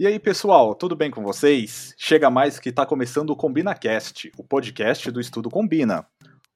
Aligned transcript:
E 0.00 0.06
aí, 0.06 0.16
pessoal, 0.20 0.76
tudo 0.76 0.94
bem 0.94 1.10
com 1.10 1.24
vocês? 1.24 1.92
Chega 1.98 2.30
mais 2.30 2.60
que 2.60 2.68
está 2.68 2.86
começando 2.86 3.30
o 3.30 3.36
CombinaCast, 3.36 4.30
o 4.38 4.44
podcast 4.44 5.10
do 5.10 5.20
Estudo 5.20 5.50
Combina. 5.50 6.06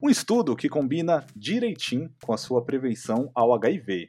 Um 0.01 0.09
estudo 0.09 0.55
que 0.55 0.69
combina 0.69 1.27
direitinho 1.35 2.09
com 2.23 2.33
a 2.33 2.37
sua 2.37 2.65
prevenção 2.65 3.33
ao 3.35 3.53
HIV. 3.53 4.07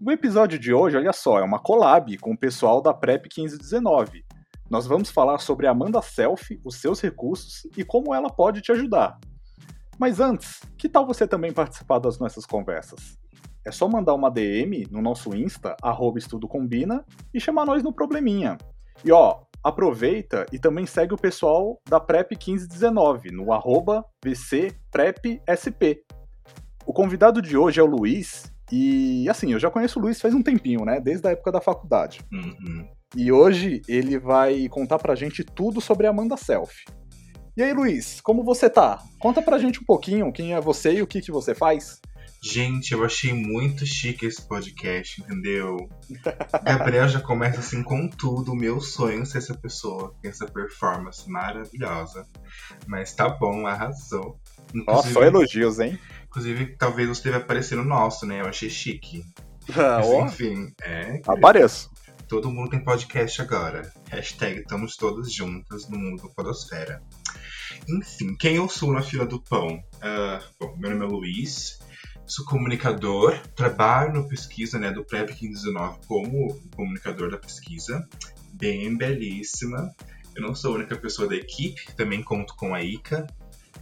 O 0.00 0.08
episódio 0.12 0.56
de 0.56 0.72
hoje, 0.72 0.96
olha 0.96 1.12
só, 1.12 1.40
é 1.40 1.42
uma 1.42 1.58
collab 1.58 2.16
com 2.18 2.30
o 2.30 2.38
pessoal 2.38 2.80
da 2.80 2.94
PrEP 2.94 3.24
1519. 3.36 4.24
Nós 4.70 4.86
vamos 4.86 5.10
falar 5.10 5.38
sobre 5.38 5.66
a 5.66 5.72
Amanda 5.72 6.00
Selfie, 6.00 6.60
os 6.64 6.76
seus 6.76 7.00
recursos 7.00 7.66
e 7.76 7.82
como 7.82 8.14
ela 8.14 8.30
pode 8.30 8.60
te 8.60 8.70
ajudar. 8.70 9.18
Mas 9.98 10.20
antes, 10.20 10.60
que 10.78 10.88
tal 10.88 11.04
você 11.04 11.26
também 11.26 11.52
participar 11.52 11.98
das 11.98 12.20
nossas 12.20 12.46
conversas? 12.46 13.18
É 13.64 13.70
só 13.70 13.88
mandar 13.88 14.14
uma 14.14 14.30
DM 14.30 14.86
no 14.90 15.02
nosso 15.02 15.34
Insta, 15.34 15.76
arroba 15.82 16.18
Estudo 16.18 16.48
Combina, 16.48 17.04
e 17.32 17.40
chamar 17.40 17.66
nós 17.66 17.82
no 17.82 17.92
probleminha. 17.92 18.56
E 19.04 19.12
ó, 19.12 19.42
aproveita 19.62 20.46
e 20.52 20.58
também 20.58 20.86
segue 20.86 21.14
o 21.14 21.18
pessoal 21.18 21.80
da 21.88 22.00
PrEP 22.00 22.32
1519 22.32 23.30
no 23.30 23.52
arroba 23.52 24.04
VCPrepSP. 24.24 26.02
O 26.86 26.92
convidado 26.92 27.42
de 27.42 27.56
hoje 27.56 27.80
é 27.80 27.82
o 27.82 27.86
Luiz, 27.86 28.50
e 28.72 29.28
assim, 29.28 29.52
eu 29.52 29.58
já 29.58 29.70
conheço 29.70 29.98
o 29.98 30.02
Luiz 30.02 30.20
faz 30.20 30.32
um 30.32 30.42
tempinho, 30.42 30.84
né? 30.84 31.00
Desde 31.00 31.26
a 31.26 31.32
época 31.32 31.50
da 31.50 31.60
faculdade. 31.60 32.20
Uhum. 32.32 32.88
E 33.16 33.32
hoje 33.32 33.82
ele 33.88 34.18
vai 34.18 34.68
contar 34.68 34.98
pra 34.98 35.16
gente 35.16 35.42
tudo 35.42 35.80
sobre 35.80 36.06
a 36.06 36.10
Amanda 36.10 36.36
Self. 36.36 36.84
E 37.56 37.62
aí, 37.62 37.72
Luiz, 37.72 38.20
como 38.20 38.44
você 38.44 38.70
tá? 38.70 39.02
Conta 39.18 39.42
pra 39.42 39.58
gente 39.58 39.80
um 39.80 39.84
pouquinho 39.84 40.32
quem 40.32 40.54
é 40.54 40.60
você 40.60 40.94
e 40.94 41.02
o 41.02 41.06
que, 41.06 41.20
que 41.20 41.32
você 41.32 41.54
faz. 41.54 42.00
Gente, 42.42 42.92
eu 42.92 43.04
achei 43.04 43.34
muito 43.34 43.84
chique 43.84 44.24
esse 44.24 44.40
podcast, 44.40 45.20
entendeu? 45.20 45.76
Gabriel 46.64 47.06
já 47.06 47.20
começa 47.20 47.60
assim 47.60 47.82
com 47.82 48.08
tudo. 48.08 48.54
Meu 48.54 48.80
sonho 48.80 49.22
é 49.22 49.24
ser 49.26 49.38
essa 49.38 49.54
pessoa, 49.54 50.14
essa 50.24 50.46
performance 50.46 51.28
maravilhosa. 51.30 52.26
Mas 52.86 53.12
tá 53.12 53.28
bom, 53.28 53.66
arrasou. 53.66 54.40
Nossa, 54.72 55.12
só 55.12 55.22
elogios, 55.22 55.78
hein? 55.80 55.98
Inclusive, 56.24 56.76
talvez 56.78 57.08
você 57.08 57.24
deve 57.24 57.42
aparecer 57.42 57.76
no 57.76 57.84
nosso, 57.84 58.24
né? 58.24 58.40
Eu 58.40 58.46
achei 58.46 58.70
chique. 58.70 59.22
Ah, 59.72 60.00
Mas, 60.00 60.32
enfim, 60.32 60.72
é. 60.82 61.20
apareço. 61.28 61.90
Todo 62.26 62.50
mundo 62.50 62.70
tem 62.70 62.82
podcast 62.82 63.40
agora. 63.40 63.92
Hashtag 64.08 64.60
estamos 64.60 64.96
todos 64.96 65.32
juntas 65.32 65.88
no 65.88 65.96
mundo 65.96 66.28
podosfera. 66.34 67.00
Enfim, 67.88 68.34
quem 68.36 68.56
eu 68.56 68.68
sou 68.68 68.92
na 68.92 69.02
fila 69.02 69.24
do 69.24 69.40
pão? 69.40 69.80
Ah, 70.02 70.40
bom, 70.58 70.74
meu 70.76 70.90
nome 70.90 71.04
é 71.04 71.08
Luiz, 71.08 71.78
sou 72.30 72.44
comunicador, 72.44 73.36
trabalho 73.56 74.14
no 74.14 74.28
pesquisa 74.28 74.78
né, 74.78 74.92
do 74.92 75.04
PrEP 75.04 75.30
1519 75.30 75.98
como 76.06 76.60
comunicador 76.76 77.28
da 77.28 77.36
pesquisa, 77.36 78.08
bem 78.52 78.96
belíssima. 78.96 79.92
Eu 80.36 80.42
não 80.42 80.54
sou 80.54 80.72
a 80.72 80.76
única 80.76 80.96
pessoa 80.96 81.28
da 81.28 81.34
equipe, 81.34 81.92
também 81.96 82.22
conto 82.22 82.54
com 82.54 82.72
a 82.72 82.80
Ica, 82.82 83.26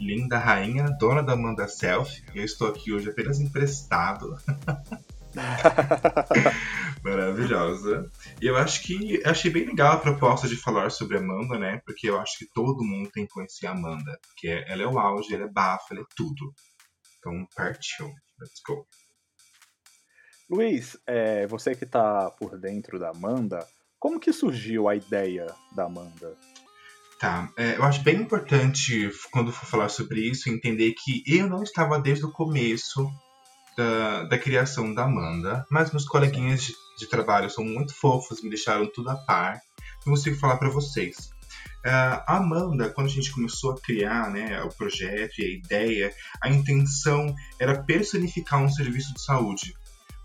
linda 0.01 0.39
rainha, 0.39 0.89
dona 0.99 1.23
da 1.23 1.35
Amanda 1.35 1.69
Self. 1.69 2.25
Eu 2.35 2.43
estou 2.43 2.69
aqui 2.69 2.91
hoje 2.91 3.11
apenas 3.11 3.39
emprestado. 3.39 4.35
Maravilhosa. 7.05 8.11
E 8.41 8.47
eu 8.47 8.57
acho 8.57 8.83
que 8.83 9.21
eu 9.23 9.31
achei 9.31 9.51
bem 9.51 9.67
legal 9.67 9.93
a 9.93 9.99
proposta 9.99 10.49
de 10.49 10.57
falar 10.57 10.91
sobre 10.91 11.19
a 11.19 11.21
Amanda, 11.21 11.59
né? 11.59 11.83
Porque 11.85 12.09
eu 12.09 12.19
acho 12.19 12.39
que 12.39 12.47
todo 12.47 12.83
mundo 12.83 13.11
tem 13.11 13.27
que 13.27 13.33
conhecer 13.33 13.67
a 13.67 13.73
Amanda. 13.73 14.19
Porque 14.27 14.49
ela 14.67 14.83
é 14.83 14.87
o 14.87 14.99
auge, 14.99 15.35
ela 15.35 15.45
é 15.45 15.49
bafo, 15.49 15.89
ela 15.91 16.01
é 16.01 16.07
tudo. 16.17 16.55
Então 17.29 17.47
partiu. 17.55 18.07
Let's 18.41 18.63
go. 18.67 18.87
Luiz, 20.51 20.97
é, 21.07 21.47
você 21.47 21.75
que 21.75 21.85
tá 21.85 22.31
por 22.31 22.59
dentro 22.59 22.99
da 22.99 23.11
Amanda, 23.11 23.67
como 23.99 24.19
que 24.19 24.33
surgiu 24.33 24.89
a 24.89 24.97
ideia 24.97 25.55
da 25.77 25.85
Amanda? 25.85 26.35
Tá, 27.21 27.53
é, 27.59 27.77
eu 27.77 27.85
acho 27.85 28.03
bem 28.03 28.17
importante, 28.17 29.11
quando 29.31 29.53
for 29.53 29.67
falar 29.67 29.91
sobre 29.91 30.21
isso, 30.21 30.49
entender 30.49 30.95
que 30.95 31.23
eu 31.27 31.49
não 31.49 31.63
estava 31.63 32.01
desde 32.01 32.25
o 32.25 32.33
começo 32.33 33.11
da, 33.77 34.23
da 34.25 34.39
criação 34.39 34.95
da 34.95 35.05
Amanda, 35.05 35.67
mas 35.71 35.91
meus 35.91 36.07
coleguinhas 36.07 36.63
de, 36.63 36.75
de 36.99 37.07
trabalho 37.09 37.51
são 37.51 37.65
muito 37.65 37.95
fofos, 37.95 38.41
me 38.41 38.49
deixaram 38.49 38.87
tudo 38.87 39.11
a 39.11 39.17
par. 39.17 39.61
Eu 40.07 40.13
consigo 40.13 40.37
falar 40.39 40.57
para 40.57 40.71
vocês. 40.71 41.31
É, 41.85 41.91
a 41.91 42.37
Amanda, 42.37 42.91
quando 42.91 43.07
a 43.07 43.11
gente 43.11 43.33
começou 43.33 43.73
a 43.73 43.81
criar 43.81 44.31
né, 44.31 44.63
o 44.63 44.69
projeto 44.69 45.39
e 45.39 45.45
a 45.45 45.49
ideia, 45.49 46.13
a 46.43 46.49
intenção 46.49 47.35
era 47.59 47.83
personificar 47.83 48.63
um 48.63 48.69
serviço 48.69 49.15
de 49.15 49.23
saúde. 49.23 49.75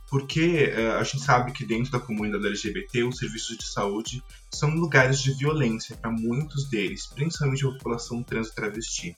Porque 0.10 0.72
é, 0.76 0.92
a 0.92 1.04
gente 1.04 1.24
sabe 1.24 1.52
que 1.52 1.66
dentro 1.66 1.92
da 1.92 2.00
comunidade 2.00 2.46
LGBT, 2.46 3.04
os 3.04 3.18
serviços 3.18 3.58
de 3.58 3.66
saúde 3.66 4.24
são 4.52 4.70
lugares 4.70 5.20
de 5.20 5.34
violência 5.34 5.98
para 5.98 6.12
muitos 6.12 6.70
deles, 6.70 7.08
principalmente 7.08 7.66
a 7.66 7.72
população 7.72 8.22
trans 8.22 8.50
e 8.50 8.56
travesti. 8.56 9.18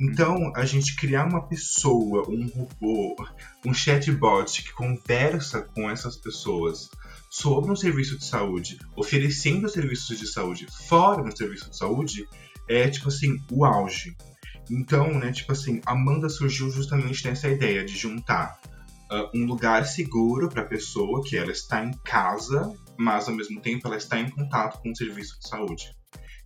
Então, 0.00 0.52
a 0.56 0.64
gente 0.64 0.96
criar 0.96 1.24
uma 1.26 1.46
pessoa, 1.46 2.28
um 2.28 2.46
robô, 2.48 3.16
um 3.64 3.72
chatbot 3.72 4.62
que 4.62 4.72
conversa 4.72 5.62
com 5.62 5.88
essas 5.88 6.16
pessoas 6.16 6.90
sobre 7.34 7.72
um 7.72 7.74
serviço 7.74 8.16
de 8.16 8.24
saúde, 8.24 8.78
oferecendo 8.94 9.68
serviços 9.68 10.16
de 10.16 10.24
saúde 10.24 10.68
fora 10.86 11.20
do 11.20 11.36
serviço 11.36 11.68
de 11.68 11.76
saúde, 11.76 12.28
é 12.68 12.88
tipo 12.88 13.08
assim, 13.08 13.42
o 13.50 13.64
auge. 13.64 14.16
Então, 14.70 15.18
né, 15.18 15.32
tipo 15.32 15.50
assim, 15.50 15.80
Amanda 15.84 16.28
surgiu 16.28 16.70
justamente 16.70 17.26
nessa 17.26 17.48
ideia 17.48 17.84
de 17.84 17.96
juntar 17.96 18.60
uh, 19.10 19.36
um 19.36 19.46
lugar 19.46 19.84
seguro 19.84 20.48
para 20.48 20.62
a 20.62 20.66
pessoa, 20.66 21.24
que 21.24 21.36
ela 21.36 21.50
está 21.50 21.84
em 21.84 21.90
casa, 22.04 22.72
mas 22.96 23.28
ao 23.28 23.34
mesmo 23.34 23.60
tempo 23.60 23.88
ela 23.88 23.96
está 23.96 24.16
em 24.20 24.30
contato 24.30 24.80
com 24.80 24.92
o 24.92 24.96
serviço 24.96 25.36
de 25.40 25.48
saúde. 25.48 25.92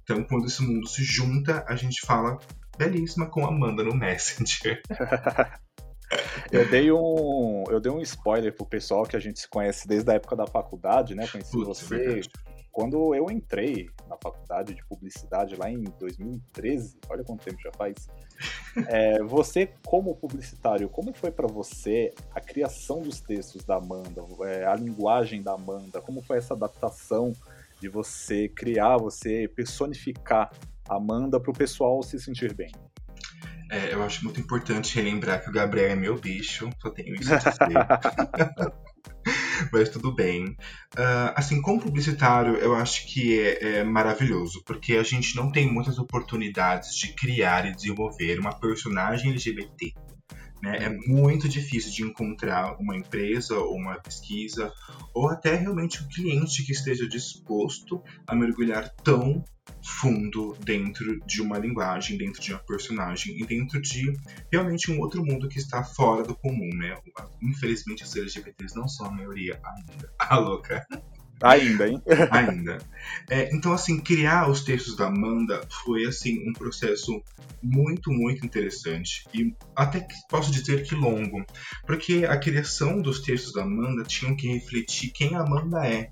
Então, 0.03 0.25
quando 0.25 0.47
esse 0.47 0.63
mundo 0.63 0.89
se 0.89 1.05
junta, 1.05 1.67
a 1.69 1.77
gente 1.77 2.01
fala 2.07 2.39
belíssima 2.79 3.27
com 3.27 3.47
Amanda 3.47 3.85
no 3.85 3.95
Messenger. 3.95 4.81
Eu 6.51 6.69
dei 6.71 6.91
um, 6.91 7.65
eu 7.69 7.81
dei 7.81 7.93
um 7.93 8.01
spoiler 8.01 8.55
pro 8.55 8.65
pessoal 8.65 9.05
que 9.05 9.17
a 9.17 9.21
gente 9.21 9.41
se 9.41 9.49
conhece 9.49 9.87
desde 9.87 10.11
a 10.11 10.15
época 10.15 10.35
da 10.35 10.47
faculdade, 10.47 11.15
né? 11.15 11.27
Conheci 11.27 11.57
você 11.57 11.97
verdade. 11.97 12.31
quando 12.73 13.15
eu 13.15 13.31
entrei 13.31 13.91
na 14.09 14.17
faculdade 14.17 14.75
de 14.75 14.85
publicidade 14.87 15.55
lá 15.57 15.71
em 15.71 15.83
2013. 15.99 16.99
Olha 17.09 17.25
quanto 17.25 17.45
tempo 17.45 17.61
já 17.61 17.73
faz. 17.73 17.95
É, 18.87 19.21
você, 19.25 19.69
como 19.85 20.15
publicitário, 20.15 20.89
como 20.89 21.13
foi 21.13 21.33
para 21.33 21.49
você 21.49 22.15
a 22.33 22.41
criação 22.41 23.03
dos 23.03 23.21
textos 23.21 23.65
da 23.65 23.75
Amanda, 23.75 24.25
é, 24.43 24.65
a 24.65 24.77
linguagem 24.77 25.43
da 25.43 25.55
Amanda? 25.55 26.01
Como 26.01 26.23
foi 26.23 26.39
essa 26.39 26.55
adaptação 26.55 27.33
de 27.81 27.89
você 27.89 28.49
criar, 28.49 28.97
você 28.99 29.49
personificar 29.49 30.53
a 30.89 30.95
Amanda 30.95 31.41
para 31.41 31.51
o 31.51 31.55
pessoal 31.55 32.01
se 32.05 32.21
sentir 32.21 32.55
bem? 32.55 32.71
É, 33.71 33.93
eu 33.93 34.03
acho 34.03 34.25
muito 34.25 34.41
importante 34.41 34.95
relembrar 34.95 35.43
que 35.43 35.51
o 35.51 35.53
Gabriel 35.53 35.91
é 35.91 35.97
meu 35.97 36.19
bicho, 36.19 36.71
só 36.81 36.91
tenho 36.91 37.15
isso 37.15 37.33
a 37.33 37.39
dizer. 37.39 38.73
Mas 39.73 39.91
tudo 39.91 40.15
bem. 40.15 40.57
Ah, 40.97 41.35
assim, 41.37 41.61
como 41.61 41.81
publicitário, 41.81 42.57
eu 42.57 42.75
acho 42.75 43.07
que 43.07 43.39
é, 43.41 43.79
é 43.79 43.85
maravilhoso, 43.85 44.63
porque 44.65 44.97
a 44.97 45.03
gente 45.03 45.37
não 45.37 45.53
tem 45.53 45.71
muitas 45.71 45.99
oportunidades 45.99 46.95
de 46.95 47.13
criar 47.15 47.67
e 47.67 47.75
desenvolver 47.75 48.39
uma 48.39 48.59
personagem 48.59 49.31
LGBT. 49.31 49.95
Né? 50.63 50.85
É 50.85 50.89
muito 50.89 51.49
difícil 51.49 51.93
de 51.93 52.03
encontrar 52.03 52.77
uma 52.81 52.97
empresa 52.97 53.59
ou 53.59 53.77
uma 53.77 54.01
pesquisa, 54.01 54.73
ou 55.15 55.29
até 55.29 55.55
realmente 55.55 56.03
um 56.03 56.09
cliente 56.09 56.65
que 56.65 56.73
esteja 56.73 57.09
disposto 57.09 58.03
a 58.27 58.35
mergulhar 58.35 58.89
tão 59.05 59.45
fundo 59.83 60.57
dentro 60.65 61.21
de 61.27 61.43
uma 61.43 61.59
linguagem, 61.59 62.17
dentro 62.17 62.41
de 62.41 62.53
uma 62.53 62.61
personagem 62.61 63.39
e 63.39 63.47
dentro 63.47 63.81
de 63.81 64.13
realmente 64.51 64.91
um 64.91 64.99
outro 65.01 65.25
mundo 65.25 65.49
que 65.49 65.59
está 65.59 65.85
fora 65.85 66.23
do 66.23 66.35
comum, 66.35 66.71
né? 66.75 66.97
Infelizmente 67.43 68.05
os 68.05 68.17
LGBTs 68.17 68.75
não 68.77 68.89
são 68.89 69.07
a 69.07 69.11
maioria 69.11 69.61
ainda. 69.65 70.09
Ah, 70.31 70.39
louca. 70.39 70.87
Ainda, 71.43 71.89
hein? 71.89 72.03
ainda. 72.31 72.79
É, 73.31 73.55
então, 73.55 73.73
assim, 73.73 74.01
criar 74.01 74.51
os 74.51 74.63
textos 74.63 74.97
da 74.97 75.07
Amanda 75.07 75.61
foi, 75.85 76.07
assim, 76.07 76.49
um 76.49 76.53
processo 76.53 77.23
muito, 77.63 78.11
muito 78.11 78.45
interessante. 78.45 79.25
E 79.33 79.55
até 79.75 80.07
posso 80.29 80.51
dizer 80.51 80.83
que 80.83 80.95
longo. 80.95 81.45
Porque 81.87 82.25
a 82.25 82.37
criação 82.37 83.01
dos 83.01 83.21
textos 83.21 83.53
da 83.53 83.63
Amanda 83.63 84.03
tinham 84.05 84.37
que 84.37 84.49
refletir 84.49 85.11
quem 85.11 85.35
a 85.35 85.43
Amanda 85.43 85.87
é. 85.87 86.11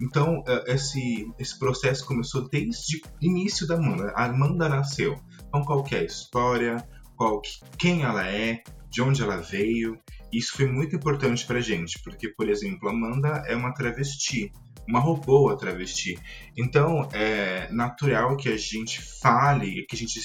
Então, 0.00 0.42
eh, 0.46 0.74
esse, 0.74 1.28
esse 1.38 1.58
processo 1.58 2.06
começou 2.06 2.48
desde 2.48 2.98
o 2.98 3.00
início 3.20 3.66
da 3.66 3.76
Amanda. 3.76 4.12
A 4.14 4.26
Amanda 4.26 4.68
nasceu. 4.68 5.16
Então, 5.48 5.64
qual 5.64 5.84
é 5.92 5.96
a 5.96 6.04
história, 6.04 6.76
qual 7.16 7.40
que, 7.40 7.60
quem 7.78 8.02
ela 8.02 8.26
é, 8.26 8.62
de 8.94 9.02
onde 9.02 9.22
ela 9.22 9.38
veio. 9.38 9.98
Isso 10.32 10.52
foi 10.56 10.66
muito 10.66 10.94
importante 10.94 11.44
pra 11.44 11.60
gente, 11.60 12.00
porque, 12.02 12.28
por 12.28 12.48
exemplo, 12.48 12.88
Amanda 12.88 13.42
é 13.46 13.56
uma 13.56 13.74
travesti, 13.74 14.52
uma 14.86 15.00
robô 15.00 15.54
travesti. 15.56 16.18
Então, 16.56 17.08
é 17.12 17.70
natural 17.72 18.36
que 18.36 18.48
a 18.48 18.56
gente 18.56 19.00
fale, 19.00 19.84
que 19.86 19.96
a 19.96 19.98
gente 19.98 20.20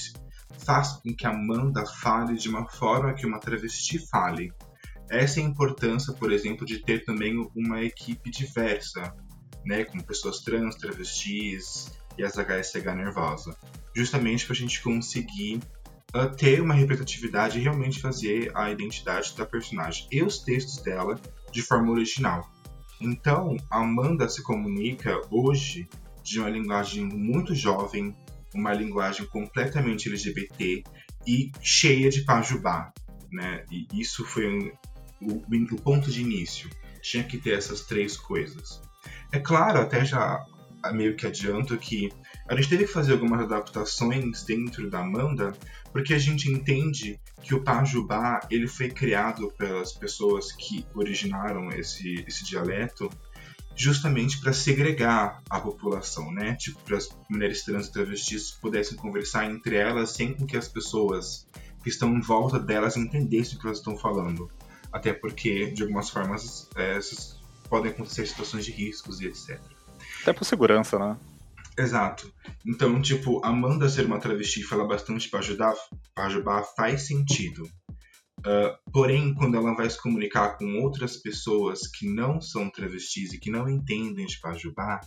faça 0.58 1.00
com 1.00 1.14
que 1.14 1.26
a 1.26 1.30
Amanda 1.30 1.84
fale 1.86 2.36
de 2.36 2.48
uma 2.48 2.68
forma 2.68 3.14
que 3.14 3.26
uma 3.26 3.40
travesti 3.40 3.98
fale. 4.08 4.52
Essa 5.08 5.40
é 5.40 5.42
a 5.42 5.46
importância, 5.46 6.12
por 6.12 6.30
exemplo, 6.30 6.64
de 6.64 6.78
ter 6.78 7.04
também 7.04 7.36
uma 7.54 7.82
equipe 7.82 8.30
diversa. 8.30 9.14
né, 9.64 9.84
como 9.84 10.02
pessoas 10.02 10.40
trans, 10.40 10.74
travestis 10.76 11.92
e 12.16 12.24
as 12.24 12.38
HSH 12.38 12.94
nervosa, 12.96 13.54
justamente 13.94 14.46
para 14.46 14.54
a 14.54 14.58
gente 14.58 14.80
conseguir 14.80 15.60
uh, 16.14 16.34
ter 16.34 16.62
uma 16.62 16.72
representatividade 16.72 17.58
e 17.58 17.62
realmente 17.62 18.00
fazer 18.00 18.50
a 18.56 18.70
identidade 18.70 19.36
da 19.36 19.44
personagem 19.44 20.06
e 20.10 20.22
os 20.22 20.38
textos 20.38 20.82
dela 20.82 21.20
de 21.52 21.60
forma 21.60 21.92
original. 21.92 22.50
Então, 23.00 23.56
Amanda 23.70 24.28
se 24.28 24.42
comunica 24.42 25.20
hoje 25.30 25.88
de 26.22 26.38
uma 26.38 26.50
linguagem 26.50 27.04
muito 27.04 27.54
jovem, 27.54 28.14
uma 28.54 28.72
linguagem 28.72 29.26
completamente 29.26 30.08
LGBT 30.08 30.84
e 31.26 31.50
cheia 31.62 32.10
de 32.10 32.22
pajubá, 32.22 32.92
né? 33.32 33.64
E 33.70 33.86
isso 33.92 34.24
foi 34.24 34.46
um, 34.48 34.70
o, 35.20 35.42
o 35.74 35.80
ponto 35.80 36.10
de 36.10 36.20
início. 36.20 36.68
Tinha 37.00 37.24
que 37.24 37.38
ter 37.38 37.56
essas 37.56 37.82
três 37.82 38.16
coisas. 38.16 38.82
É 39.32 39.38
claro, 39.38 39.80
até 39.80 40.04
já 40.04 40.44
meio 40.92 41.16
que 41.16 41.26
adianto 41.26 41.76
que 41.78 42.10
a 42.50 42.56
gente 42.56 42.68
teve 42.68 42.84
que 42.84 42.92
fazer 42.92 43.12
algumas 43.12 43.42
adaptações 43.42 44.42
dentro 44.42 44.90
da 44.90 44.98
Amanda, 44.98 45.52
porque 45.92 46.12
a 46.12 46.18
gente 46.18 46.50
entende 46.50 47.20
que 47.40 47.54
o 47.54 47.62
Pajubá 47.62 48.40
ele 48.50 48.66
foi 48.66 48.90
criado 48.90 49.52
pelas 49.56 49.92
pessoas 49.92 50.50
que 50.50 50.84
originaram 50.92 51.70
esse, 51.70 52.24
esse 52.26 52.44
dialeto 52.44 53.08
justamente 53.76 54.40
para 54.40 54.52
segregar 54.52 55.40
a 55.48 55.60
população, 55.60 56.32
né? 56.32 56.56
Tipo, 56.56 56.80
para 56.82 56.96
as 56.96 57.08
mulheres 57.30 57.62
trans 57.62 57.86
e 57.86 57.92
travestis 57.92 58.50
pudessem 58.50 58.98
conversar 58.98 59.48
entre 59.48 59.76
elas 59.76 60.10
sem 60.10 60.34
que 60.34 60.56
as 60.56 60.66
pessoas 60.66 61.46
que 61.84 61.88
estão 61.88 62.12
em 62.16 62.20
volta 62.20 62.58
delas 62.58 62.96
entendessem 62.96 63.56
o 63.56 63.60
que 63.60 63.66
elas 63.68 63.78
estão 63.78 63.96
falando. 63.96 64.50
Até 64.92 65.12
porque, 65.12 65.70
de 65.70 65.82
algumas 65.82 66.10
formas, 66.10 66.68
é, 66.74 66.98
podem 67.68 67.92
acontecer 67.92 68.26
situações 68.26 68.64
de 68.64 68.72
riscos 68.72 69.20
e 69.20 69.26
etc. 69.26 69.60
Até 70.22 70.32
por 70.32 70.44
segurança, 70.44 70.98
né? 70.98 71.16
Exato. 71.80 72.32
Então, 72.66 73.00
tipo, 73.00 73.44
Amanda 73.44 73.88
ser 73.88 74.06
uma 74.06 74.20
travesti 74.20 74.60
e 74.60 74.64
falar 74.64 74.86
bastante 74.86 75.28
para 75.28 75.40
ajudar, 75.40 75.74
para 76.14 76.26
ajudar 76.26 76.62
faz 76.76 77.06
sentido. 77.06 77.64
Uh, 78.40 78.90
porém, 78.92 79.34
quando 79.34 79.56
ela 79.56 79.74
vai 79.74 79.88
se 79.88 80.00
comunicar 80.00 80.56
com 80.56 80.80
outras 80.82 81.16
pessoas 81.16 81.86
que 81.86 82.08
não 82.08 82.40
são 82.40 82.70
travestis 82.70 83.32
e 83.32 83.38
que 83.38 83.50
não 83.50 83.68
entendem 83.68 84.26
de 84.26 84.40
Pajubá, 84.40 85.00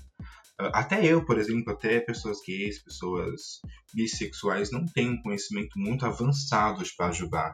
até 0.57 1.05
eu, 1.05 1.25
por 1.25 1.37
exemplo, 1.37 1.73
até 1.73 1.99
pessoas 1.99 2.37
gays, 2.45 2.83
pessoas 2.83 3.59
bissexuais, 3.93 4.71
não 4.71 4.85
têm 4.85 5.09
um 5.09 5.21
conhecimento 5.21 5.77
muito 5.77 6.05
avançado 6.05 6.83
de 6.83 6.95
Pajubá. 6.95 7.53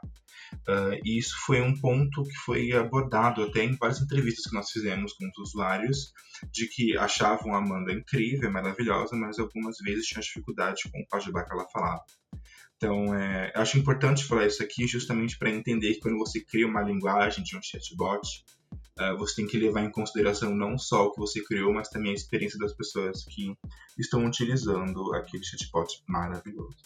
Uh, 0.68 1.00
e 1.06 1.20
isso 1.20 1.36
foi 1.46 1.62
um 1.62 1.80
ponto 1.80 2.24
que 2.24 2.36
foi 2.38 2.72
abordado 2.72 3.44
até 3.44 3.64
em 3.64 3.76
várias 3.76 4.02
entrevistas 4.02 4.46
que 4.46 4.56
nós 4.56 4.70
fizemos 4.70 5.14
com 5.14 5.26
os 5.28 5.50
usuários, 5.50 6.12
de 6.52 6.68
que 6.68 6.98
achavam 6.98 7.54
a 7.54 7.60
Amanda 7.60 7.94
incrível, 7.94 8.52
maravilhosa, 8.52 9.16
mas 9.16 9.38
algumas 9.38 9.78
vezes 9.78 10.08
tinham 10.08 10.22
dificuldade 10.22 10.90
com 10.92 11.00
o 11.00 11.08
Pajubá 11.08 11.44
que 11.44 11.54
ela 11.54 11.68
falava. 11.70 12.04
Então, 12.78 13.14
é, 13.14 13.52
acho 13.56 13.78
importante 13.78 14.24
falar 14.24 14.48
isso 14.48 14.64
aqui 14.64 14.88
justamente 14.88 15.38
para 15.38 15.52
entender 15.52 15.96
que 15.96 16.00
quando 16.00 16.18
você 16.18 16.44
cria 16.44 16.66
uma 16.66 16.82
linguagem 16.82 17.44
de 17.44 17.58
um 17.58 17.62
chatbot, 17.62 18.46
uh, 19.00 19.18
você 19.18 19.38
tem 19.38 19.48
que 19.48 19.58
levar 19.58 19.84
em 19.84 19.92
consideração 19.92 20.54
não 20.56 20.78
só 20.78 21.06
o 21.06 21.12
que 21.12 21.20
você 21.20 21.44
criou, 21.44 21.74
mas 21.74 21.90
também 21.90 22.12
a 22.12 22.16
experiência 22.16 22.60
das 22.60 22.74
pessoas 22.74 23.24
que 23.26 23.56
estão 23.98 24.26
utilizando 24.26 25.14
aquele 25.14 25.44
chatbot 25.44 26.04
maravilhoso. 26.08 26.78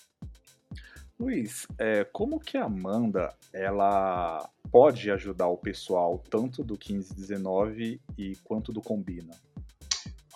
Luiz, 1.20 1.68
é, 1.78 2.04
como 2.04 2.40
que 2.40 2.58
a 2.58 2.66
Amanda 2.66 3.34
ela 3.54 4.50
pode 4.72 5.10
ajudar 5.12 5.48
o 5.48 5.58
pessoal 5.58 6.22
tanto 6.30 6.64
do 6.64 6.74
1519 6.74 8.02
e 8.18 8.36
quanto 8.44 8.74
do 8.74 8.82
Combina? 8.82 9.34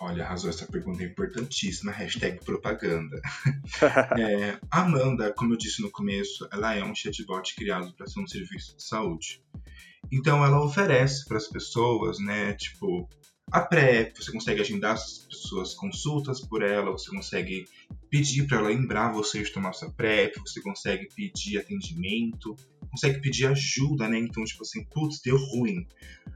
Olha, 0.00 0.24
arrasou 0.24 0.48
essa 0.48 0.64
pergunta 0.64 1.02
é 1.02 1.06
importantíssima, 1.06 1.90
hashtag 1.90 2.42
propaganda. 2.44 3.20
é, 4.16 4.56
Amanda, 4.70 5.32
como 5.32 5.54
eu 5.54 5.58
disse 5.58 5.82
no 5.82 5.90
começo, 5.90 6.48
ela 6.52 6.74
é 6.74 6.84
um 6.84 6.94
chatbot 6.94 7.54
criado 7.56 7.92
para 7.94 8.06
ser 8.06 8.20
um 8.20 8.26
serviço 8.26 8.76
de 8.76 8.82
saúde. 8.84 9.42
Então 10.10 10.44
ela 10.44 10.64
oferece 10.64 11.26
para 11.26 11.36
as 11.36 11.48
pessoas, 11.48 12.18
né, 12.18 12.54
tipo, 12.54 13.08
a 13.50 13.60
PrEP, 13.60 14.14
você 14.16 14.30
consegue 14.30 14.60
agendar 14.60 14.92
as 14.92 15.26
suas 15.30 15.74
consultas 15.74 16.40
por 16.40 16.62
ela, 16.62 16.90
você 16.90 17.10
consegue 17.10 17.64
pedir 18.10 18.46
para 18.46 18.58
ela 18.58 18.68
lembrar 18.68 19.12
você 19.12 19.42
de 19.42 19.52
tomar 19.52 19.72
sua 19.72 19.90
PrEP, 19.90 20.38
você 20.38 20.60
consegue 20.60 21.08
pedir 21.14 21.58
atendimento, 21.58 22.54
consegue 22.90 23.20
pedir 23.20 23.46
ajuda, 23.46 24.08
né? 24.08 24.18
Então, 24.18 24.44
tipo 24.44 24.62
assim, 24.62 24.84
putz, 24.84 25.20
deu 25.22 25.36
ruim, 25.36 25.86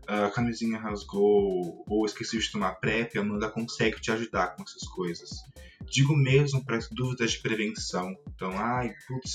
a 0.07 0.31
camisinha 0.31 0.79
rasgou, 0.79 1.85
ou 1.87 2.07
esqueci 2.07 2.39
de 2.39 2.51
tomar 2.51 2.73
PrEP, 2.77 3.17
a 3.17 3.21
Amanda 3.21 3.51
consegue 3.51 4.01
te 4.01 4.11
ajudar 4.11 4.57
com 4.57 4.63
essas 4.63 4.89
coisas. 4.89 5.31
Digo 5.91 6.17
mesmo 6.17 6.65
para 6.65 6.79
dúvidas 6.93 7.33
de 7.33 7.41
prevenção. 7.41 8.15
Então, 8.43 8.59
ai, 8.59 8.93
putz, 9.07 9.35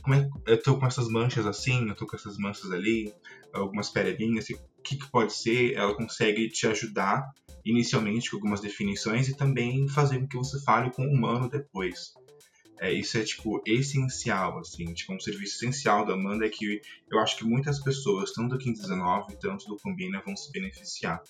como 0.00 0.14
é, 0.14 0.30
eu 0.46 0.62
tô 0.62 0.78
com 0.78 0.86
essas 0.86 1.08
manchas 1.08 1.44
assim, 1.44 1.88
eu 1.88 1.94
tô 1.96 2.06
com 2.06 2.14
essas 2.14 2.38
manchas 2.38 2.70
ali, 2.70 3.12
algumas 3.52 3.90
perebinhas, 3.90 4.48
o 4.48 4.80
que, 4.80 4.96
que 4.96 5.10
pode 5.10 5.32
ser? 5.32 5.74
Ela 5.74 5.92
consegue 5.96 6.48
te 6.48 6.64
ajudar 6.68 7.32
inicialmente 7.64 8.30
com 8.30 8.36
algumas 8.36 8.60
definições 8.60 9.28
e 9.28 9.36
também 9.36 9.88
fazer 9.88 10.20
com 10.20 10.28
que 10.28 10.36
você 10.36 10.62
fale 10.62 10.92
com 10.92 11.04
o 11.04 11.10
humano 11.10 11.50
depois. 11.50 12.12
É, 12.80 12.92
isso 12.92 13.16
é, 13.16 13.22
tipo, 13.22 13.62
essencial, 13.64 14.58
assim, 14.58 14.92
tipo, 14.92 15.14
um 15.14 15.20
serviço 15.20 15.56
essencial 15.56 16.04
da 16.04 16.14
Amanda 16.14 16.44
é 16.44 16.48
que 16.48 16.80
eu 17.10 17.18
acho 17.20 17.36
que 17.36 17.44
muitas 17.44 17.78
pessoas, 17.78 18.32
tanto 18.32 18.50
do 18.50 18.56
1519 18.56 19.36
tanto 19.40 19.66
do 19.66 19.76
Combina, 19.76 20.20
vão 20.24 20.36
se 20.36 20.50
beneficiar. 20.50 21.22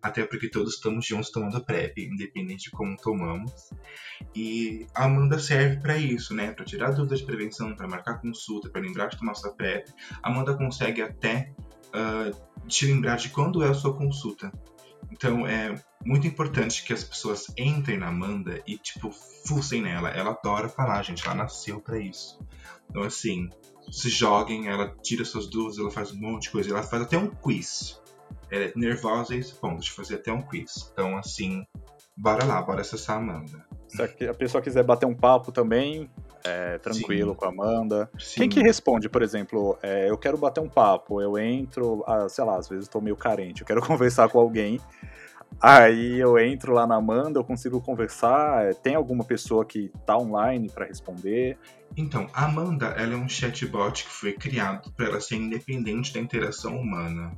Até 0.00 0.24
porque 0.24 0.48
todos 0.48 0.74
estamos 0.74 1.04
juntos 1.06 1.30
tomando 1.30 1.64
PrEP, 1.64 1.98
independente 1.98 2.64
de 2.64 2.70
como 2.70 2.96
tomamos. 2.96 3.70
E 4.34 4.86
a 4.94 5.04
Amanda 5.04 5.38
serve 5.38 5.80
para 5.80 5.98
isso, 5.98 6.34
né? 6.34 6.52
Para 6.52 6.64
tirar 6.64 6.92
dúvidas 6.92 7.20
de 7.20 7.26
prevenção, 7.26 7.74
para 7.74 7.88
marcar 7.88 8.20
consulta, 8.20 8.68
para 8.70 8.80
lembrar 8.80 9.08
de 9.08 9.18
tomar 9.18 9.34
sua 9.34 9.52
PrEP. 9.52 9.88
A 10.22 10.30
Amanda 10.30 10.54
consegue 10.54 11.02
até 11.02 11.52
uh, 11.88 12.66
te 12.68 12.86
lembrar 12.86 13.16
de 13.16 13.28
quando 13.30 13.62
é 13.62 13.68
a 13.68 13.74
sua 13.74 13.96
consulta. 13.96 14.52
Então 15.10 15.46
é 15.46 15.74
muito 16.04 16.26
importante 16.26 16.84
que 16.84 16.92
as 16.92 17.04
pessoas 17.04 17.46
entrem 17.56 17.98
na 17.98 18.08
Amanda 18.08 18.60
e, 18.66 18.76
tipo, 18.76 19.10
fussem 19.46 19.82
nela. 19.82 20.10
Ela 20.10 20.30
adora 20.30 20.68
falar, 20.68 21.02
gente. 21.02 21.24
Ela 21.24 21.34
nasceu 21.34 21.80
para 21.80 21.98
isso. 21.98 22.38
Então, 22.90 23.02
assim, 23.02 23.48
se 23.90 24.08
joguem, 24.08 24.68
ela 24.68 24.94
tira 25.02 25.24
suas 25.24 25.46
dúvidas, 25.46 25.78
ela 25.78 25.90
faz 25.90 26.12
um 26.12 26.20
monte 26.20 26.44
de 26.44 26.50
coisa. 26.50 26.70
Ela 26.70 26.82
faz 26.82 27.02
até 27.02 27.16
um 27.16 27.28
quiz. 27.28 28.00
Ela 28.50 28.64
é 28.64 28.72
nervosa 28.76 29.34
e 29.34 29.38
esse 29.38 29.54
ponto 29.54 29.80
de 29.80 29.90
fazer 29.90 30.16
até 30.16 30.32
um 30.32 30.42
quiz. 30.42 30.90
Então, 30.92 31.16
assim, 31.16 31.64
bora 32.16 32.44
lá, 32.44 32.60
bora 32.62 32.80
acessar 32.80 33.16
a 33.16 33.20
Amanda. 33.20 33.64
Se 33.88 34.02
a 34.02 34.34
pessoa 34.34 34.62
quiser 34.62 34.82
bater 34.82 35.06
um 35.06 35.14
papo 35.14 35.52
também, 35.52 36.10
é, 36.44 36.78
tranquilo 36.78 37.32
Sim. 37.32 37.36
com 37.36 37.44
a 37.44 37.48
Amanda. 37.48 38.10
Sim. 38.18 38.40
Quem 38.40 38.48
que 38.48 38.60
responde, 38.60 39.08
por 39.08 39.22
exemplo, 39.22 39.78
é, 39.82 40.10
eu 40.10 40.18
quero 40.18 40.36
bater 40.36 40.60
um 40.60 40.68
papo, 40.68 41.20
eu 41.20 41.38
entro, 41.38 42.04
ah, 42.06 42.28
sei 42.28 42.44
lá, 42.44 42.56
às 42.56 42.68
vezes 42.68 42.84
estou 42.84 43.00
meio 43.00 43.16
carente, 43.16 43.62
eu 43.62 43.66
quero 43.66 43.80
conversar 43.86 44.28
com 44.28 44.38
alguém. 44.38 44.80
Aí 45.60 46.18
eu 46.18 46.38
entro 46.38 46.72
lá 46.72 46.86
na 46.86 46.96
Amanda, 46.96 47.38
eu 47.38 47.44
consigo 47.44 47.80
conversar. 47.80 48.64
É, 48.64 48.72
tem 48.72 48.94
alguma 48.94 49.22
pessoa 49.22 49.64
que 49.64 49.92
tá 50.06 50.16
online 50.16 50.68
para 50.68 50.86
responder? 50.86 51.58
Então, 51.96 52.26
a 52.32 52.46
Amanda 52.46 52.86
ela 52.86 53.14
é 53.14 53.16
um 53.16 53.28
chatbot 53.28 54.04
que 54.04 54.10
foi 54.10 54.32
criado 54.32 54.90
para 54.92 55.06
ela 55.06 55.20
ser 55.20 55.36
independente 55.36 56.12
da 56.12 56.20
interação 56.20 56.76
humana. 56.76 57.36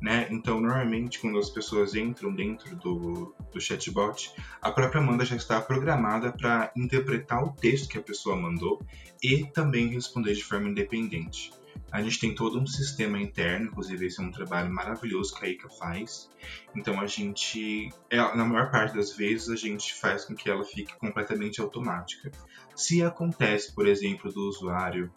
Né? 0.00 0.28
Então, 0.30 0.60
normalmente, 0.60 1.18
quando 1.18 1.38
as 1.38 1.48
pessoas 1.48 1.94
entram 1.94 2.34
dentro 2.34 2.76
do, 2.76 3.34
do 3.52 3.60
chatbot, 3.60 4.32
a 4.60 4.70
própria 4.70 5.00
Amanda 5.00 5.24
já 5.24 5.36
está 5.36 5.60
programada 5.60 6.32
para 6.32 6.70
interpretar 6.76 7.42
o 7.42 7.52
texto 7.52 7.88
que 7.88 7.98
a 7.98 8.02
pessoa 8.02 8.36
mandou 8.36 8.84
e 9.22 9.44
também 9.44 9.88
responder 9.88 10.34
de 10.34 10.44
forma 10.44 10.68
independente. 10.68 11.50
A 11.90 12.02
gente 12.02 12.18
tem 12.18 12.34
todo 12.34 12.60
um 12.60 12.66
sistema 12.66 13.18
interno, 13.18 13.66
inclusive 13.66 14.06
esse 14.06 14.20
é 14.20 14.22
um 14.22 14.30
trabalho 14.30 14.72
maravilhoso 14.72 15.34
que 15.34 15.44
a 15.44 15.48
Ika 15.48 15.68
faz. 15.68 16.28
Então 16.74 17.00
a 17.00 17.06
gente, 17.06 17.90
é, 18.10 18.16
na 18.16 18.44
maior 18.44 18.70
parte 18.70 18.94
das 18.94 19.16
vezes, 19.16 19.48
a 19.48 19.56
gente 19.56 19.94
faz 19.94 20.24
com 20.24 20.34
que 20.34 20.50
ela 20.50 20.64
fique 20.64 20.94
completamente 20.98 21.60
automática. 21.60 22.30
Se 22.74 23.02
acontece, 23.02 23.72
por 23.72 23.86
exemplo, 23.86 24.32
do 24.32 24.48
usuário 24.48 25.10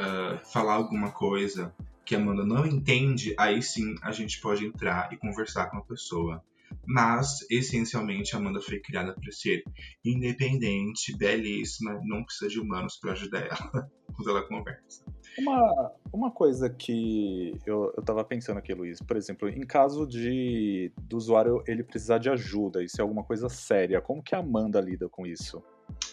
uh, 0.00 0.38
falar 0.50 0.74
alguma 0.74 1.10
coisa 1.10 1.72
que 2.06 2.14
a 2.14 2.18
Amanda 2.18 2.46
não 2.46 2.64
entende, 2.64 3.34
aí 3.36 3.60
sim 3.60 3.96
a 4.00 4.12
gente 4.12 4.40
pode 4.40 4.64
entrar 4.64 5.12
e 5.12 5.16
conversar 5.16 5.66
com 5.66 5.78
a 5.78 5.82
pessoa. 5.82 6.42
Mas, 6.86 7.44
essencialmente, 7.50 8.34
a 8.34 8.38
Amanda 8.38 8.60
foi 8.60 8.80
criada 8.80 9.12
para 9.12 9.32
ser 9.32 9.64
independente, 10.04 11.16
belíssima, 11.16 12.00
não 12.04 12.24
precisa 12.24 12.48
de 12.48 12.60
humanos 12.60 12.96
para 12.96 13.12
ajudar 13.12 13.40
ela 13.40 13.90
quando 14.14 14.30
ela 14.30 14.42
conversa. 14.46 15.04
Uma, 15.38 15.92
uma 16.12 16.30
coisa 16.30 16.70
que 16.70 17.52
eu, 17.66 17.92
eu 17.96 18.02
tava 18.02 18.24
pensando 18.24 18.58
aqui, 18.58 18.72
Luiz, 18.72 19.00
por 19.00 19.16
exemplo, 19.16 19.48
em 19.48 19.66
caso 19.66 20.06
de 20.06 20.92
do 20.96 21.16
usuário 21.16 21.62
ele 21.66 21.82
precisar 21.82 22.18
de 22.18 22.30
ajuda, 22.30 22.82
isso 22.82 23.00
é 23.00 23.02
alguma 23.02 23.22
coisa 23.22 23.48
séria, 23.48 24.00
como 24.00 24.22
que 24.22 24.34
a 24.34 24.38
Amanda 24.38 24.80
lida 24.80 25.08
com 25.08 25.26
isso? 25.26 25.62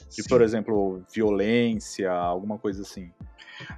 De, 0.09 0.21
Sim. 0.23 0.29
por 0.29 0.41
exemplo, 0.41 1.03
violência, 1.13 2.11
alguma 2.11 2.57
coisa 2.57 2.81
assim. 2.81 3.11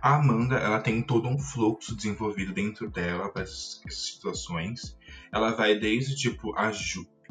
A 0.01 0.15
Amanda, 0.15 0.55
ela 0.55 0.79
tem 0.79 1.01
todo 1.01 1.27
um 1.27 1.37
fluxo 1.37 1.95
desenvolvido 1.95 2.53
dentro 2.53 2.89
dela 2.89 3.29
para 3.29 3.43
essas 3.43 3.81
situações. 3.89 4.97
Ela 5.33 5.51
vai 5.51 5.77
desde, 5.77 6.15
tipo, 6.15 6.53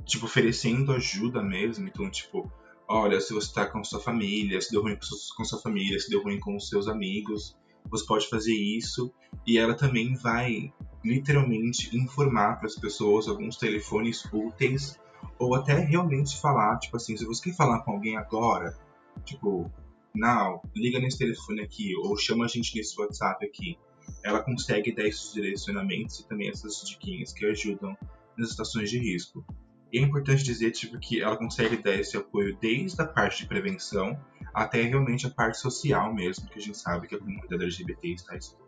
tipo, 0.05 0.27
oferecendo 0.27 0.93
ajuda 0.93 1.43
mesmo. 1.43 1.89
Então, 1.89 2.11
tipo, 2.11 2.51
olha, 2.89 3.21
se 3.21 3.33
você 3.33 3.53
tá 3.53 3.67
com 3.67 3.83
sua 3.83 4.01
família, 4.01 4.61
se 4.61 4.71
deu 4.71 4.83
ruim 4.83 4.99
com 5.37 5.45
sua 5.45 5.61
família, 5.61 5.99
se 5.99 6.11
deu 6.11 6.23
ruim 6.23 6.39
com 6.39 6.57
os 6.57 6.69
seus 6.69 6.89
amigos, 6.89 7.57
você 7.91 8.05
pode 8.07 8.29
fazer 8.29 8.55
isso. 8.55 9.13
E 9.47 9.59
ela 9.59 9.75
também 9.75 10.15
vai 10.15 10.73
literalmente 11.05 11.95
informar 11.97 12.57
para 12.57 12.67
as 12.67 12.77
pessoas 12.77 13.29
alguns 13.29 13.57
telefones 13.57 14.25
úteis 14.33 14.99
ou 15.39 15.55
até 15.55 15.75
realmente 15.79 16.41
falar, 16.41 16.79
tipo 16.79 16.97
assim, 16.97 17.17
se 17.17 17.25
você 17.25 17.51
quer 17.51 17.57
falar 17.57 17.81
com 17.81 17.93
alguém 17.93 18.17
agora, 18.17 18.77
tipo, 19.25 19.71
não, 20.15 20.63
liga 20.75 20.99
nesse 21.01 21.19
telefone 21.19 21.63
aqui 21.63 21.95
ou 21.97 22.17
chama 22.17 22.45
a 22.45 22.49
gente 22.49 22.77
nesse 22.77 22.99
WhatsApp 23.01 23.45
aqui. 23.45 23.77
Ela 24.23 24.43
consegue 24.43 24.95
dar 24.95 25.07
esses 25.07 25.33
direcionamentos 25.33 26.21
e 26.21 26.29
também 26.29 26.49
essas 26.49 26.83
diquinhas 26.87 27.33
que 27.33 27.47
ajudam 27.47 27.97
nas 28.37 28.51
situações 28.51 28.91
de 28.91 28.99
risco. 28.99 29.45
E 29.93 29.99
é 29.99 30.03
importante 30.03 30.43
dizer 30.43 30.71
tipo, 30.73 30.99
que 30.99 31.21
ela 31.21 31.37
consegue 31.37 31.77
dar 31.77 31.95
esse 31.95 32.17
apoio 32.17 32.57
desde 32.61 33.01
a 33.01 33.07
parte 33.07 33.43
de 33.43 33.49
prevenção 33.49 34.19
até 34.53 34.83
realmente 34.83 35.27
a 35.27 35.31
parte 35.31 35.59
social 35.59 36.15
mesmo, 36.15 36.49
que 36.49 36.59
a 36.59 36.63
gente 36.63 36.79
sabe 36.79 37.09
que 37.09 37.17
a 37.17 37.19
comunidade 37.19 37.65
LGBT 37.65 38.09
está 38.09 38.37
exposta. 38.37 38.65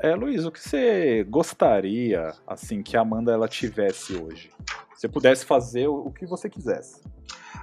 É, 0.00 0.14
Luiz, 0.14 0.44
o 0.44 0.52
que 0.52 0.60
você 0.60 1.24
gostaria, 1.24 2.32
assim, 2.46 2.82
que 2.82 2.96
a 2.96 3.00
Amanda 3.00 3.32
ela 3.32 3.48
tivesse 3.48 4.14
hoje? 4.14 4.50
Se 4.94 5.08
pudesse 5.08 5.44
fazer 5.44 5.88
o 5.88 6.10
que 6.12 6.24
você 6.24 6.48
quisesse. 6.48 7.02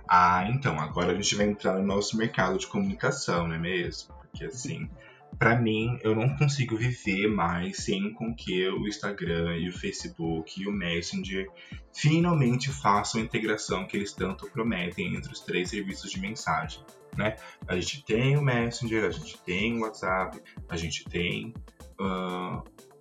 Ah, 0.07 0.47
então, 0.49 0.79
agora 0.79 1.11
a 1.11 1.15
gente 1.15 1.35
vai 1.35 1.47
entrar 1.47 1.73
no 1.73 1.83
nosso 1.83 2.17
mercado 2.17 2.57
de 2.57 2.67
comunicação, 2.67 3.47
não 3.47 3.55
é 3.55 3.59
mesmo? 3.59 4.13
Porque 4.15 4.45
assim, 4.45 4.89
para 5.37 5.59
mim, 5.59 5.99
eu 6.03 6.15
não 6.15 6.35
consigo 6.37 6.77
viver 6.77 7.27
mais 7.27 7.77
sem 7.77 8.13
com 8.13 8.33
que 8.33 8.67
o 8.69 8.87
Instagram 8.87 9.57
e 9.57 9.69
o 9.69 9.73
Facebook 9.73 10.61
e 10.61 10.67
o 10.67 10.71
Messenger 10.71 11.49
finalmente 11.93 12.71
façam 12.71 13.19
a 13.19 13.23
integração 13.23 13.85
que 13.85 13.97
eles 13.97 14.13
tanto 14.13 14.49
prometem 14.49 15.15
entre 15.15 15.31
os 15.31 15.41
três 15.41 15.69
serviços 15.69 16.11
de 16.11 16.19
mensagem. 16.19 16.81
Né? 17.17 17.35
A 17.67 17.75
gente 17.75 18.03
tem 18.03 18.37
o 18.37 18.41
Messenger, 18.41 19.05
a 19.05 19.11
gente 19.11 19.37
tem 19.39 19.77
o 19.77 19.81
WhatsApp, 19.81 20.41
a 20.69 20.77
gente 20.77 21.05
tem 21.05 21.53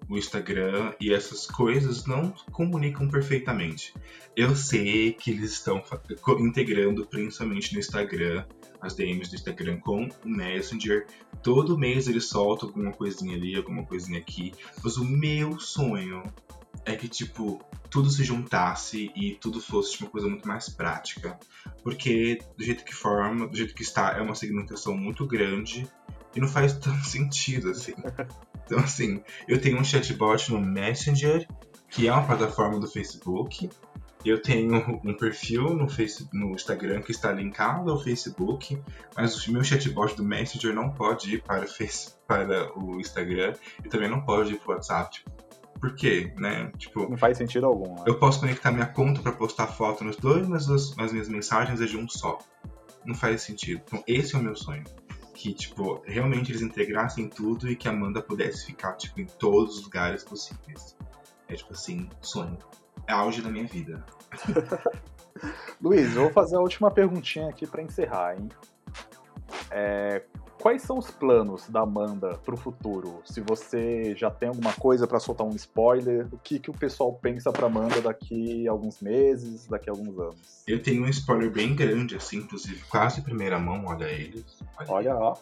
o 0.08 0.16
Instagram 0.16 0.92
e 1.00 1.12
essas 1.12 1.46
coisas 1.46 2.06
não 2.06 2.30
comunicam 2.52 3.08
perfeitamente. 3.08 3.94
Eu 4.36 4.54
sei 4.54 5.12
que 5.12 5.30
eles 5.30 5.52
estão 5.52 5.82
integrando 6.40 7.06
principalmente 7.06 7.72
no 7.72 7.80
Instagram 7.80 8.44
as 8.80 8.94
DMs 8.94 9.30
do 9.30 9.36
Instagram 9.36 9.78
com 9.80 10.08
o 10.24 10.28
Messenger. 10.28 11.06
Todo 11.42 11.78
mês 11.78 12.06
eles 12.06 12.26
soltam 12.26 12.68
alguma 12.68 12.92
coisinha 12.92 13.34
ali, 13.34 13.56
alguma 13.56 13.84
coisinha 13.84 14.18
aqui. 14.18 14.52
Mas 14.82 14.96
o 14.96 15.04
meu 15.04 15.58
sonho 15.58 16.22
é 16.84 16.94
que, 16.94 17.08
tipo, 17.08 17.64
tudo 17.88 18.10
se 18.10 18.22
juntasse 18.24 19.10
e 19.16 19.36
tudo 19.36 19.60
fosse 19.60 19.92
tipo, 19.92 20.04
uma 20.04 20.10
coisa 20.10 20.28
muito 20.28 20.46
mais 20.46 20.68
prática. 20.68 21.38
Porque, 21.82 22.40
do 22.58 22.64
jeito 22.64 22.84
que 22.84 22.94
forma, 22.94 23.46
do 23.48 23.56
jeito 23.56 23.74
que 23.74 23.82
está, 23.82 24.18
é 24.18 24.20
uma 24.20 24.34
segmentação 24.34 24.96
muito 24.96 25.26
grande 25.26 25.88
e 26.34 26.40
não 26.40 26.48
faz 26.48 26.72
tanto 26.74 27.04
sentido, 27.06 27.70
assim. 27.70 27.94
Então, 28.64 28.78
assim, 28.78 29.22
eu 29.46 29.60
tenho 29.60 29.78
um 29.78 29.84
chatbot 29.84 30.52
no 30.52 30.60
Messenger, 30.60 31.46
que 31.88 32.08
é 32.08 32.12
uma 32.12 32.26
plataforma 32.26 32.80
do 32.80 32.88
Facebook, 32.88 33.68
eu 34.24 34.40
tenho 34.40 35.00
um 35.04 35.14
perfil 35.14 35.74
no, 35.74 35.86
Facebook, 35.86 36.36
no 36.36 36.52
Instagram 36.52 37.02
que 37.02 37.10
está 37.10 37.30
linkado 37.30 37.90
ao 37.90 38.00
Facebook, 38.00 38.80
mas 39.14 39.46
o 39.46 39.52
meu 39.52 39.62
chatbot 39.62 40.16
do 40.16 40.24
Messenger 40.24 40.74
não 40.74 40.90
pode 40.90 41.34
ir 41.34 41.42
para 41.42 41.64
o, 41.64 41.68
face, 41.68 42.14
para 42.26 42.72
o 42.78 42.98
Instagram 42.98 43.52
e 43.84 43.88
também 43.88 44.08
não 44.08 44.22
pode 44.22 44.54
ir 44.54 44.58
para 44.58 44.70
o 44.70 44.74
WhatsApp. 44.74 45.12
Tipo, 45.16 45.30
por 45.78 45.94
quê, 45.94 46.32
né? 46.38 46.72
Tipo, 46.78 47.06
não 47.10 47.18
faz 47.18 47.36
sentido 47.36 47.66
algum. 47.66 47.94
Né? 47.96 48.04
Eu 48.06 48.18
posso 48.18 48.40
conectar 48.40 48.72
minha 48.72 48.86
conta 48.86 49.20
para 49.20 49.32
postar 49.32 49.66
foto 49.66 50.02
nos 50.02 50.16
dois, 50.16 50.48
mas 50.48 50.70
as, 50.70 50.98
as 50.98 51.12
minhas 51.12 51.28
mensagens 51.28 51.78
é 51.78 51.84
de 51.84 51.98
um 51.98 52.08
só. 52.08 52.38
Não 53.04 53.14
faz 53.14 53.42
sentido. 53.42 53.82
Então, 53.86 54.02
esse 54.06 54.34
é 54.34 54.38
o 54.38 54.42
meu 54.42 54.56
sonho. 54.56 54.84
Que, 55.34 55.52
tipo, 55.52 56.00
realmente 56.06 56.52
eles 56.52 56.62
integrassem 56.62 57.28
tudo 57.28 57.68
e 57.68 57.76
que 57.76 57.88
a 57.88 57.90
Amanda 57.90 58.22
pudesse 58.22 58.66
ficar, 58.66 58.94
tipo, 58.94 59.20
em 59.20 59.26
todos 59.26 59.78
os 59.78 59.84
lugares 59.84 60.24
possíveis. 60.24 60.96
É, 61.48 61.54
tipo 61.54 61.72
assim, 61.72 62.08
sonho 62.22 62.56
é 63.06 63.12
auge 63.12 63.42
da 63.42 63.50
minha 63.50 63.66
vida. 63.66 64.04
Luiz, 65.80 66.14
eu 66.14 66.22
vou 66.22 66.32
fazer 66.32 66.56
a 66.56 66.60
última 66.60 66.90
perguntinha 66.90 67.48
aqui 67.48 67.66
para 67.66 67.82
encerrar, 67.82 68.36
hein? 68.36 68.48
É, 69.70 70.22
quais 70.64 70.80
são 70.80 70.96
os 70.96 71.10
planos 71.10 71.68
da 71.68 71.82
Amanda 71.82 72.38
para 72.38 72.54
o 72.54 72.56
futuro? 72.56 73.20
Se 73.26 73.42
você 73.42 74.16
já 74.16 74.30
tem 74.30 74.48
alguma 74.48 74.72
coisa 74.72 75.06
para 75.06 75.20
soltar 75.20 75.46
um 75.46 75.54
spoiler, 75.54 76.26
o 76.32 76.38
que, 76.38 76.58
que 76.58 76.70
o 76.70 76.72
pessoal 76.72 77.12
pensa 77.12 77.52
para 77.52 77.66
Amanda 77.66 78.00
daqui 78.00 78.66
a 78.66 78.70
alguns 78.70 79.02
meses, 79.02 79.66
daqui 79.66 79.90
a 79.90 79.92
algunos 79.92 80.18
anos? 80.18 80.64
Eu 80.66 80.82
tenho 80.82 81.04
um 81.04 81.08
spoiler 81.10 81.50
bem 81.50 81.76
grande, 81.76 82.16
assim, 82.16 82.38
inclusive 82.38 82.82
quase 82.88 83.20
primeira 83.20 83.58
mão, 83.58 83.84
olha 83.84 84.06
eles. 84.06 84.58
Olha, 84.78 84.90
olha 84.90 85.16
ó. 85.16 85.36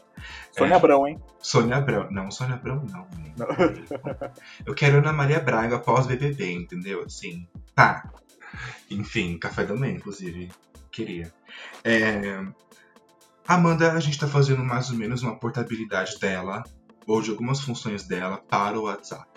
Sônia 0.51 0.75
é, 0.75 0.77
Abrão, 0.77 1.07
hein? 1.07 1.21
Sônia 1.39 1.77
Abrão. 1.77 2.11
Não, 2.11 2.29
Sônia 2.29 2.57
Abrão 2.57 2.85
não. 2.91 3.07
não. 3.37 3.47
Eu 4.67 4.75
quero 4.75 4.99
Ana 4.99 5.13
Maria 5.13 5.39
Braga 5.39 5.77
após 5.77 6.05
BBB, 6.05 6.53
entendeu? 6.53 7.05
Assim, 7.05 7.47
tá. 7.77 8.11
Enfim, 8.91 9.39
café 9.39 9.65
da 9.65 9.77
manhã, 9.77 9.95
inclusive. 9.95 10.51
Queria. 10.91 11.33
É, 11.85 12.45
Amanda, 13.47 13.93
a 13.93 14.01
gente 14.01 14.15
está 14.15 14.29
fazendo 14.29 14.65
mais 14.65 14.91
ou 14.91 14.97
menos 14.97 15.23
uma 15.23 15.37
portabilidade 15.37 16.19
dela, 16.19 16.63
ou 17.07 17.21
de 17.21 17.31
algumas 17.31 17.61
funções 17.61 18.05
dela, 18.05 18.39
para 18.39 18.79
o 18.79 18.85
WhatsApp. 18.85 19.29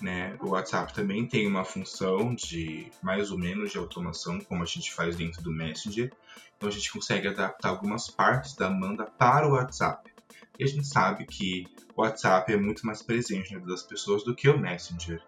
Né? 0.00 0.36
O 0.40 0.50
WhatsApp 0.50 0.92
também 0.92 1.26
tem 1.26 1.46
uma 1.46 1.64
função 1.64 2.34
de 2.34 2.90
mais 3.02 3.30
ou 3.30 3.38
menos 3.38 3.70
de 3.70 3.78
automação, 3.78 4.40
como 4.40 4.62
a 4.62 4.66
gente 4.66 4.92
faz 4.92 5.16
dentro 5.16 5.42
do 5.42 5.52
Messenger. 5.52 6.12
Então 6.56 6.68
a 6.68 6.72
gente 6.72 6.92
consegue 6.92 7.28
adaptar 7.28 7.68
algumas 7.68 8.10
partes 8.10 8.56
da 8.56 8.66
Amanda 8.66 9.04
para 9.04 9.46
o 9.46 9.52
WhatsApp. 9.52 10.10
E 10.58 10.64
a 10.64 10.66
gente 10.66 10.86
sabe 10.86 11.24
que 11.24 11.66
o 11.96 12.02
WhatsApp 12.02 12.52
é 12.52 12.56
muito 12.56 12.84
mais 12.84 13.02
presente 13.02 13.52
na 13.52 13.60
vida 13.60 13.70
das 13.70 13.82
pessoas 13.82 14.24
do 14.24 14.34
que 14.34 14.48
o 14.48 14.58
Messenger. 14.58 15.22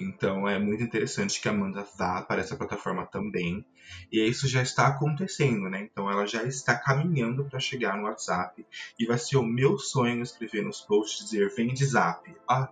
Então 0.00 0.48
é 0.48 0.58
muito 0.58 0.82
interessante 0.82 1.40
que 1.40 1.48
a 1.48 1.52
Amanda 1.52 1.86
vá 1.96 2.22
para 2.22 2.40
essa 2.40 2.56
plataforma 2.56 3.06
também. 3.06 3.64
E 4.10 4.20
isso 4.20 4.48
já 4.48 4.62
está 4.62 4.88
acontecendo, 4.88 5.68
né? 5.68 5.82
Então 5.82 6.10
ela 6.10 6.26
já 6.26 6.42
está 6.42 6.74
caminhando 6.76 7.44
para 7.44 7.60
chegar 7.60 7.96
no 7.96 8.04
WhatsApp. 8.04 8.66
E 8.98 9.06
vai 9.06 9.18
ser 9.18 9.36
o 9.36 9.42
meu 9.42 9.78
sonho 9.78 10.22
escrever 10.22 10.62
nos 10.62 10.80
posts 10.80 11.30
dizer 11.30 11.54
vem 11.54 11.72
de 11.72 11.84
zap. 11.84 12.34
Ah, 12.48 12.68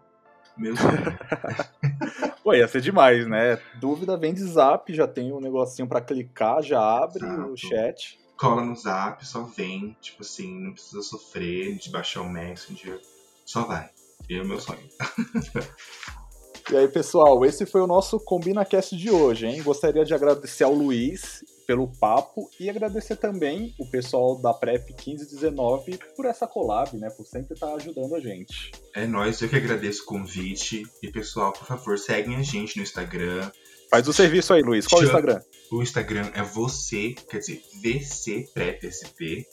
meu 0.57 0.77
sonho. 0.77 1.19
Pô, 2.43 2.53
ia 2.55 2.67
ser 2.67 2.81
demais, 2.81 3.27
né? 3.27 3.61
Dúvida 3.77 4.17
vem 4.17 4.35
de 4.35 4.45
zap, 4.45 4.93
já 4.93 5.07
tem 5.07 5.33
um 5.33 5.41
negocinho 5.41 5.87
para 5.87 6.01
clicar, 6.01 6.63
já 6.63 6.81
abre 6.81 7.25
Exato. 7.25 7.53
o 7.53 7.57
chat. 7.57 8.19
Cola 8.37 8.65
no 8.65 8.75
zap, 8.75 9.25
só 9.25 9.43
vem. 9.43 9.97
Tipo 10.01 10.23
assim, 10.23 10.61
não 10.61 10.73
precisa 10.73 11.03
sofrer 11.03 11.77
de 11.77 11.91
baixar 11.91 12.23
o 12.23 12.29
Messenger. 12.29 13.01
Só 13.45 13.63
vai. 13.63 13.89
E 14.29 14.37
é 14.37 14.43
o 14.43 14.47
meu 14.47 14.59
sonho. 14.59 14.89
E 16.71 16.77
aí, 16.77 16.89
pessoal, 16.89 17.45
esse 17.45 17.67
foi 17.67 17.81
o 17.81 17.87
nosso 17.87 18.19
CombinaCast 18.21 18.97
de 18.97 19.11
hoje, 19.11 19.47
hein? 19.47 19.63
Gostaria 19.63 20.05
de 20.05 20.15
agradecer 20.15 20.65
ao 20.65 20.73
Luiz 20.73 21.45
pelo 21.67 21.89
papo 21.89 22.49
e 22.59 22.69
agradecer 22.69 23.17
também 23.17 23.75
o 23.79 23.87
pessoal 23.87 24.41
da 24.41 24.55
Prep 24.55 24.91
1519 24.91 25.99
por 26.17 26.25
essa 26.25 26.47
collab, 26.47 26.97
né? 26.97 27.11
Por 27.11 27.27
sempre 27.27 27.55
estar 27.55 27.75
ajudando 27.75 28.15
a 28.15 28.21
gente. 28.21 28.73
É 28.95 29.07
nós, 29.07 29.41
eu 29.41 29.49
que 29.49 29.57
agradeço 29.57 30.03
o 30.03 30.07
convite. 30.07 30.85
E 31.03 31.11
pessoal, 31.11 31.53
por 31.53 31.67
favor, 31.67 31.99
seguem 31.99 32.37
a 32.37 32.43
gente 32.43 32.77
no 32.77 32.83
Instagram. 32.83 33.51
Faz 33.91 34.09
o 34.09 34.13
serviço 34.13 34.55
aí, 34.55 34.63
Luiz. 34.63 34.87
Qual 34.87 35.03
o 35.03 35.05
Instagram? 35.05 35.41
O 35.71 35.83
Instagram 35.83 36.31
é 36.35 36.43
você, 36.43 37.15
quer 37.29 37.39
dizer, 37.39 37.63
VC 37.83 38.49
PrepSP. 38.55 39.47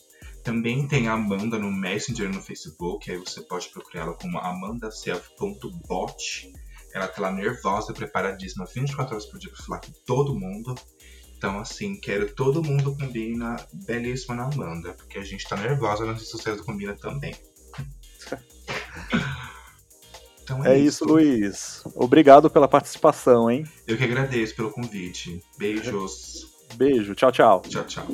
Também 0.43 0.87
tem 0.87 1.07
a 1.07 1.13
Amanda 1.13 1.59
no 1.59 1.71
Messenger 1.71 2.29
no 2.29 2.41
Facebook, 2.41 3.11
aí 3.11 3.17
você 3.17 3.41
pode 3.41 3.69
procurar 3.69 4.03
ela 4.03 4.13
como 4.13 4.39
amandaself.bot. 4.39 6.53
Ela 6.93 7.07
tá 7.07 7.21
lá 7.21 7.31
nervosa, 7.31 7.93
preparadíssima 7.93 8.65
24 8.65 9.13
horas 9.13 9.25
por 9.25 9.39
dia 9.39 9.51
pra 9.51 9.63
falar 9.63 9.81
com 9.81 9.91
todo 10.05 10.37
mundo. 10.37 10.75
Então, 11.37 11.59
assim, 11.59 11.95
quero 11.95 12.33
todo 12.33 12.63
mundo 12.63 12.95
combina 12.97 13.55
belíssima 13.73 14.35
na 14.35 14.43
Amanda, 14.45 14.93
porque 14.93 15.17
a 15.17 15.23
gente 15.23 15.47
tá 15.47 15.55
nervosa 15.55 16.05
nas 16.05 16.15
redes 16.15 16.29
sociais 16.29 16.57
do 16.57 16.65
Combina 16.65 16.95
também. 16.95 17.33
Então 20.49 20.65
é, 20.65 20.73
é 20.73 20.77
isso. 20.79 21.03
isso, 21.03 21.05
Luiz. 21.05 21.83
Obrigado 21.93 22.49
pela 22.49 22.67
participação, 22.67 23.51
hein? 23.51 23.65
Eu 23.85 23.95
que 23.95 24.03
agradeço 24.03 24.55
pelo 24.55 24.71
convite. 24.71 25.43
Beijos. 25.59 26.47
Beijo, 26.73 27.13
tchau, 27.13 27.31
tchau. 27.31 27.61
Tchau, 27.69 27.83
tchau. 27.83 28.07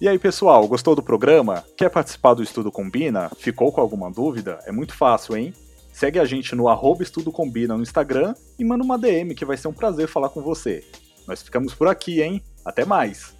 E 0.00 0.08
aí, 0.08 0.18
pessoal, 0.18 0.66
gostou 0.66 0.96
do 0.96 1.02
programa? 1.02 1.64
Quer 1.76 1.88
participar 1.88 2.34
do 2.34 2.42
Estudo 2.42 2.72
Combina? 2.72 3.30
Ficou 3.38 3.70
com 3.70 3.80
alguma 3.80 4.10
dúvida? 4.10 4.58
É 4.66 4.72
muito 4.72 4.92
fácil, 4.92 5.36
hein? 5.36 5.54
Segue 5.96 6.18
a 6.18 6.26
gente 6.26 6.54
no 6.54 6.68
arroba 6.68 7.02
Estudo 7.02 7.32
Combina 7.32 7.74
no 7.74 7.82
Instagram 7.82 8.34
e 8.58 8.64
manda 8.66 8.84
uma 8.84 8.98
DM 8.98 9.34
que 9.34 9.46
vai 9.46 9.56
ser 9.56 9.68
um 9.68 9.72
prazer 9.72 10.06
falar 10.06 10.28
com 10.28 10.42
você. 10.42 10.84
Nós 11.26 11.42
ficamos 11.42 11.72
por 11.72 11.88
aqui, 11.88 12.20
hein? 12.20 12.42
Até 12.62 12.84
mais! 12.84 13.35